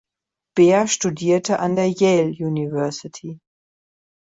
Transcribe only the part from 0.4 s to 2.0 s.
Behr studierte an der